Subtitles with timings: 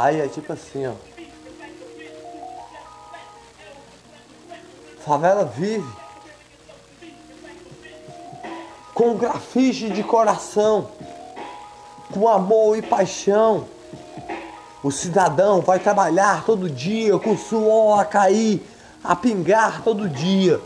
[0.00, 0.92] Aí é tipo assim, ó.
[5.04, 5.86] Favela vive
[8.94, 10.88] com grafite de coração,
[12.14, 13.66] com amor e paixão.
[14.82, 18.66] O cidadão vai trabalhar todo dia com suor a cair,
[19.04, 20.62] a pingar todo dia.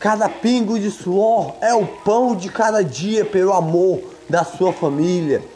[0.00, 5.54] Cada pingo de suor é o pão de cada dia pelo amor da sua família.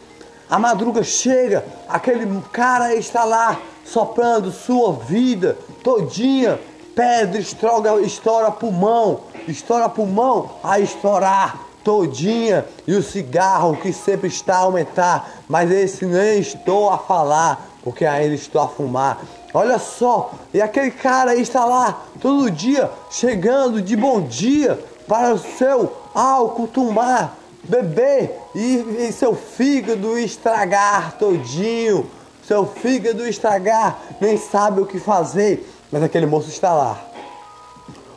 [0.51, 6.59] A madruga chega, aquele cara está lá soprando sua vida todinha.
[6.93, 14.57] Pedra estoura, estoura pulmão, estoura pulmão a estourar todinha e o cigarro que sempre está
[14.57, 19.21] a aumentar, mas esse nem estou a falar, porque ainda estou a fumar.
[19.55, 25.39] Olha só, e aquele cara está lá todo dia chegando de bom dia para o
[25.39, 32.11] seu álcool tomar, beber e, e seu fígado estragar todinho.
[32.43, 37.01] Seu fígado estragar, nem sabe o que fazer, mas aquele moço está lá,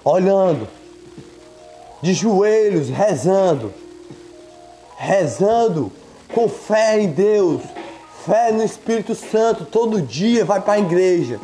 [0.03, 0.67] olhando
[2.02, 3.72] de joelhos, rezando,
[4.97, 5.91] rezando
[6.33, 7.61] com fé em Deus,
[8.25, 11.39] fé no Espírito Santo, todo dia vai para a igreja.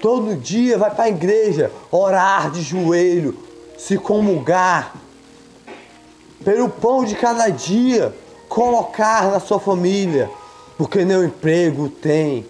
[0.00, 3.36] Todo dia vai para a igreja orar de joelho,
[3.76, 4.94] se comungar,
[6.44, 8.14] pelo pão de cada dia,
[8.48, 10.30] colocar na sua família,
[10.76, 12.46] porque nem o emprego tem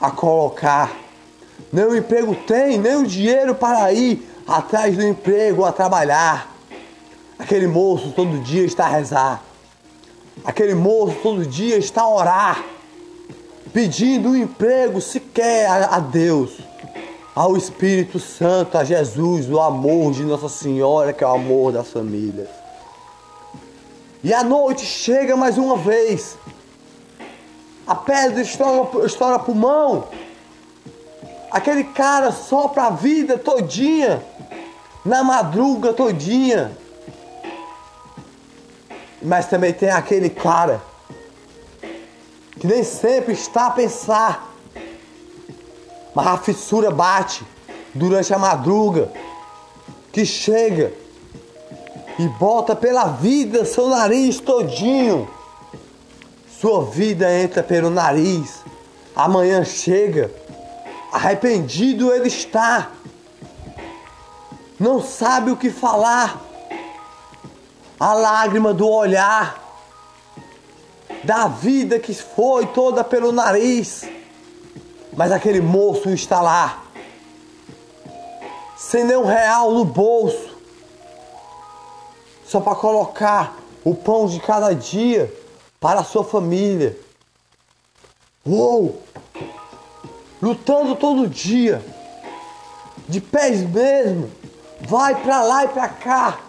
[0.00, 0.90] a colocar,
[1.72, 6.54] nem o emprego tem, nem o dinheiro para ir atrás do emprego, a trabalhar.
[7.38, 9.42] Aquele moço todo dia está a rezar.
[10.44, 12.64] Aquele moço todo dia está a orar,
[13.72, 16.58] pedindo um emprego sequer a, a Deus,
[17.34, 21.88] ao Espírito Santo, a Jesus, o amor de Nossa Senhora, que é o amor das
[21.88, 22.48] famílias.
[24.22, 26.36] E a noite chega mais uma vez.
[27.86, 30.08] A pedra estoura, estoura pulmão.
[31.50, 34.22] Aquele cara sopra a vida todinha
[35.04, 36.76] na madruga todinha.
[39.22, 40.82] Mas também tem aquele cara
[42.58, 44.54] que nem sempre está a pensar,
[46.14, 47.42] mas a fissura bate
[47.94, 49.10] durante a madruga,
[50.12, 50.92] que chega
[52.20, 55.28] e bota pela vida seu nariz todinho.
[56.60, 58.62] Sua vida entra pelo nariz.
[59.14, 60.30] Amanhã chega,
[61.12, 62.90] arrependido ele está
[64.80, 66.40] não sabe o que falar.
[67.98, 69.62] A lágrima do olhar,
[71.22, 74.08] da vida que foi toda pelo nariz.
[75.12, 76.82] Mas aquele moço está lá,
[78.74, 80.49] sem nenhum real no bolso,
[82.50, 85.32] só para colocar o pão de cada dia
[85.78, 86.98] para a sua família.
[88.46, 89.00] Uou!
[90.42, 91.84] Lutando todo dia,
[93.06, 94.30] de pés mesmo,
[94.80, 96.40] Vai para lá e para cá.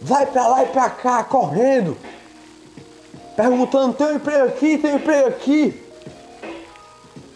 [0.00, 1.96] Vai para lá e para cá, correndo.
[3.36, 5.84] Perguntando: tem emprego aqui, tem emprego aqui.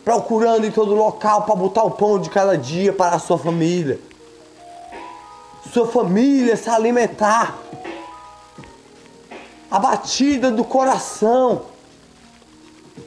[0.04, 4.00] Procurando em todo local para botar o pão de cada dia para a sua família.
[5.72, 7.56] Sua família se alimentar.
[9.70, 11.62] A batida do coração.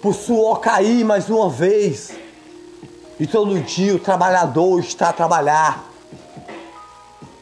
[0.02, 2.12] Por suor cair mais uma vez.
[3.20, 5.86] E todo dia o trabalhador está a trabalhar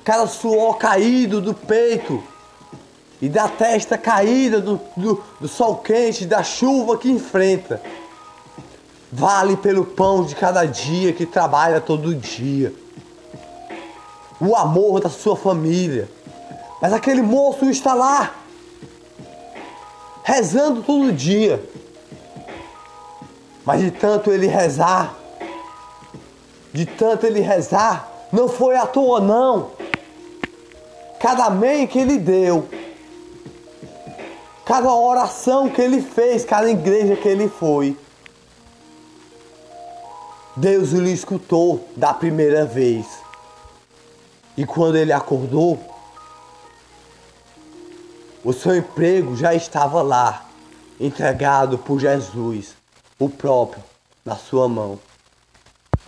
[0.04, 2.22] cada suor caído do peito
[3.22, 7.82] e da testa caída do, do, do sol quente, da chuva que enfrenta.
[9.10, 12.83] Vale pelo pão de cada dia que trabalha todo dia.
[14.46, 16.10] O amor da sua família.
[16.82, 18.36] Mas aquele moço está lá,
[20.24, 21.64] rezando todo dia.
[23.66, 25.16] Mas de tanto ele rezar,
[26.74, 29.72] de tanto ele rezar, não foi à toa não
[31.24, 32.68] cada amém que ele deu,
[34.66, 37.98] cada oração que ele fez, cada igreja que ele foi.
[40.54, 43.23] Deus lhe escutou da primeira vez.
[44.58, 45.80] E quando ele acordou,
[48.44, 50.46] o seu emprego já estava lá,
[51.00, 52.76] entregado por Jesus,
[53.18, 53.84] o próprio,
[54.24, 55.00] na sua mão.